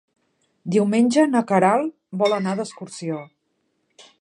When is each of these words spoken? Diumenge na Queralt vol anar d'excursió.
Diumenge 0.75 1.25
na 1.33 1.43
Queralt 1.51 1.93
vol 2.23 2.35
anar 2.39 2.57
d'excursió. 2.61 3.21